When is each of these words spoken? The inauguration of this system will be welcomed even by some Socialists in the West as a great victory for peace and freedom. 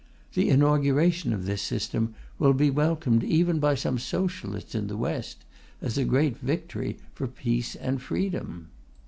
The 0.33 0.49
inauguration 0.49 1.31
of 1.31 1.45
this 1.45 1.61
system 1.61 2.15
will 2.39 2.53
be 2.53 2.71
welcomed 2.71 3.23
even 3.23 3.59
by 3.59 3.75
some 3.75 3.99
Socialists 3.99 4.73
in 4.73 4.87
the 4.87 4.97
West 4.97 5.45
as 5.79 5.95
a 5.95 6.05
great 6.05 6.37
victory 6.39 6.97
for 7.13 7.27
peace 7.27 7.75
and 7.75 8.01
freedom. 8.01 8.69